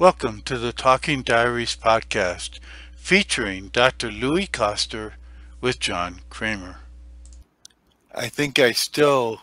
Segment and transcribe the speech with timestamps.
[0.00, 2.58] Welcome to the Talking Diaries podcast
[2.96, 4.10] featuring Dr.
[4.10, 5.16] Louis Koster
[5.60, 6.76] with John Kremer.
[8.14, 9.40] I think I still,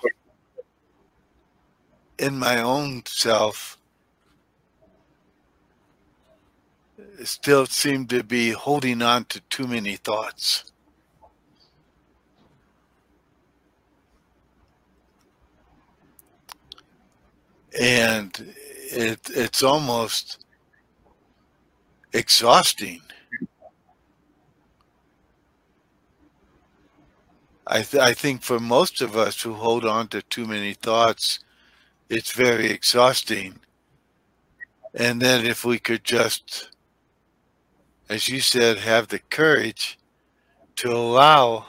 [2.17, 3.77] in my own self,
[7.23, 10.71] still seem to be holding on to too many thoughts.
[17.79, 18.55] And
[18.91, 20.45] it, it's almost
[22.17, 23.01] exhausting.
[27.67, 31.39] I, th- I think for most of us who hold on to too many thoughts,
[32.09, 33.59] it's very exhausting.
[34.95, 36.71] And then if we could just,
[38.09, 39.99] as you said, have the courage
[40.77, 41.65] to allow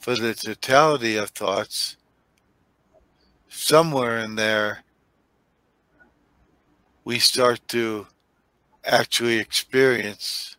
[0.00, 1.96] for the totality of thoughts,
[3.48, 4.84] somewhere in there,
[7.04, 8.06] we start to
[8.84, 10.56] actually experience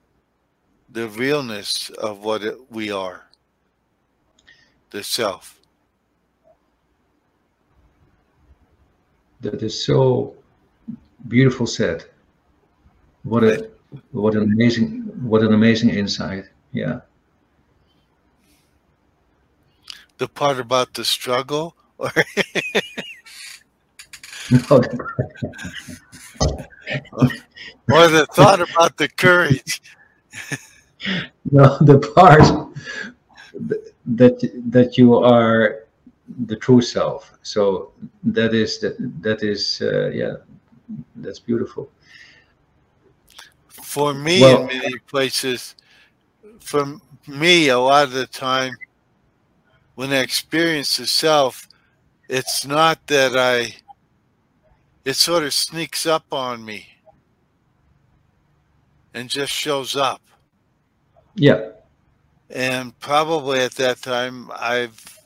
[0.90, 3.26] the realness of what it, we are,
[4.92, 5.60] the self.
[9.42, 10.36] That is so
[11.28, 12.06] beautiful said.
[13.24, 13.70] What a
[14.12, 16.46] what an amazing what an amazing insight.
[16.72, 17.02] Yeah.
[20.18, 22.12] The part about the struggle or
[24.52, 24.82] no,
[27.94, 29.82] or the thought about the courage.
[31.52, 32.44] no, the part
[34.06, 35.86] that that you are
[36.48, 37.34] the true self.
[37.44, 37.92] So
[38.24, 40.36] that is that that is uh, yeah,
[41.16, 41.90] that's beautiful.
[43.70, 45.76] For me, well, in many places,
[46.60, 48.74] for me, a lot of the time,
[49.96, 51.68] when I experience the self,
[52.30, 53.76] it's not that I
[55.04, 56.91] it sort of sneaks up on me
[59.14, 60.22] and just shows up.
[61.36, 61.70] Yeah.
[62.50, 65.20] And probably at that time, I've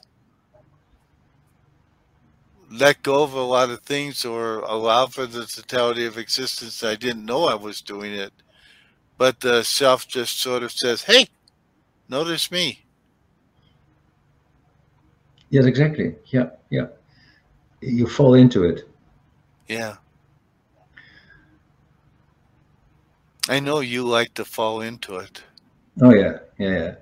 [2.71, 6.83] let go of a lot of things or allowed for the totality of existence.
[6.83, 8.33] I didn't know I was doing it.
[9.17, 11.27] But the self just sort of says, hey,
[12.09, 12.83] notice me.
[15.49, 16.15] Yes, exactly.
[16.25, 16.87] Yeah, yeah.
[17.81, 18.87] You fall into it.
[19.67, 19.95] Yeah.
[23.47, 25.43] I know you like to fall into it.
[26.01, 26.95] Oh yeah, yeah, yeah.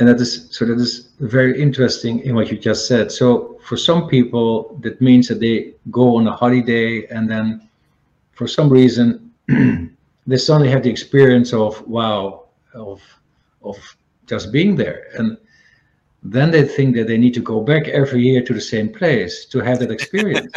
[0.00, 3.10] And that is so that is very interesting in what you just said.
[3.10, 7.68] So for some people, that means that they go on a holiday and then
[8.32, 9.32] for some reason
[10.26, 12.44] they suddenly have the experience of wow
[12.74, 13.02] of
[13.62, 13.76] of
[14.26, 15.36] just being there and
[16.22, 19.46] then they think that they need to go back every year to the same place
[19.46, 20.52] to have that experience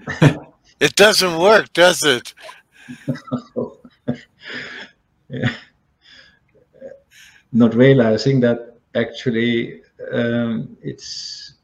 [0.82, 2.34] it doesn't work, does it?
[5.28, 5.54] yeah.
[7.52, 9.82] Not realizing that actually
[10.12, 11.54] um, it's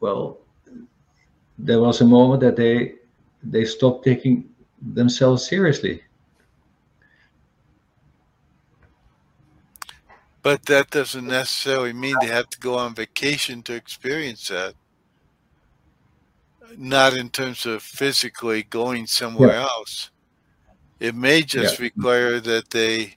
[0.00, 0.38] well,
[1.58, 2.94] there was a moment that they
[3.42, 4.48] they stopped taking
[4.80, 6.02] themselves seriously.
[10.42, 14.74] But that doesn't necessarily mean they have to go on vacation to experience that.
[16.76, 19.62] Not in terms of physically going somewhere yeah.
[19.62, 20.10] else.
[20.98, 21.84] It may just yeah.
[21.84, 23.14] require that they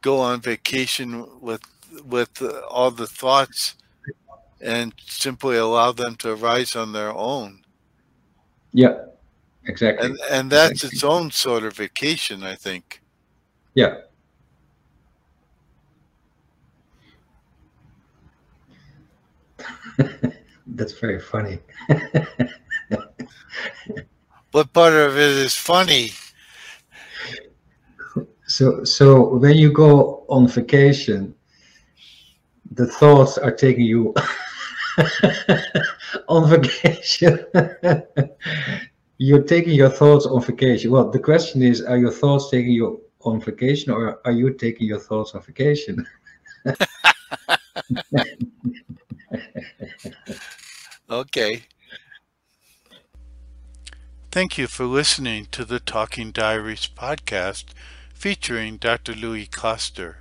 [0.00, 1.60] go on vacation with
[2.04, 3.76] with all the thoughts
[4.60, 7.62] and simply allow them to arise on their own.
[8.72, 9.04] Yeah,
[9.64, 10.06] exactly.
[10.06, 10.96] And and that's exactly.
[10.96, 13.02] its own sort of vacation, I think.
[13.74, 13.98] Yeah.
[20.76, 21.58] That's very funny.
[24.52, 26.10] what part of it is funny?
[28.46, 31.34] So, so when you go on vacation,
[32.72, 34.14] the thoughts are taking you
[36.28, 37.46] on vacation.
[39.16, 40.90] You're taking your thoughts on vacation.
[40.90, 44.88] Well, the question is, are your thoughts taking you on vacation or are you taking
[44.88, 46.06] your thoughts on vacation?
[51.10, 51.62] okay.
[54.30, 57.66] Thank you for listening to the Talking Diaries podcast
[58.12, 59.14] featuring Dr.
[59.14, 60.18] Louis Koster.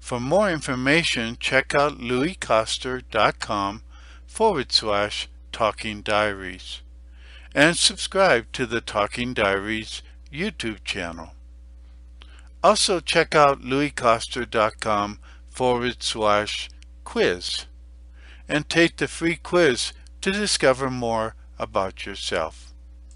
[0.00, 3.82] For more information, check out louiskoster.com
[4.26, 6.80] forward slash talking diaries
[7.54, 11.30] and subscribe to the Talking Diaries YouTube channel.
[12.62, 15.18] Also check out louiskoster.com
[15.48, 16.68] forward slash
[17.04, 17.66] quiz.
[18.48, 19.92] and take the free quiz
[20.24, 22.73] to discover more about yourself.